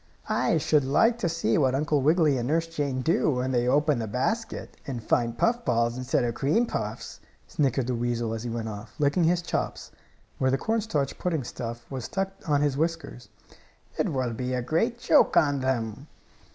"I 0.29 0.57
should 0.57 0.83
like 0.83 1.19
to 1.19 1.29
see 1.29 1.59
what 1.59 1.75
Uncle 1.75 2.01
Wiggily 2.01 2.39
and 2.39 2.47
Nurse 2.47 2.65
Jane 2.65 3.01
do 3.03 3.29
when 3.29 3.51
they 3.51 3.67
open 3.67 3.99
the 3.99 4.07
basket, 4.07 4.75
and 4.87 5.03
find 5.03 5.37
puff 5.37 5.63
balls 5.63 5.95
instead 5.95 6.23
of 6.23 6.33
cream 6.33 6.65
puffs," 6.65 7.19
snickered 7.45 7.85
the 7.85 7.93
weasel 7.93 8.33
as 8.33 8.41
he 8.41 8.49
went 8.49 8.67
off, 8.67 8.95
licking 8.97 9.25
his 9.25 9.43
chops, 9.43 9.91
where 10.39 10.49
the 10.49 10.57
cornstarch 10.57 11.19
pudding 11.19 11.43
stuff 11.43 11.85
was 11.91 12.05
stuck 12.05 12.31
on 12.49 12.61
his 12.61 12.77
whiskers. 12.77 13.29
"It 13.95 14.09
will 14.11 14.33
be 14.33 14.55
a 14.55 14.63
great 14.63 14.97
joke 14.97 15.37
on 15.37 15.59
them!" 15.59 16.07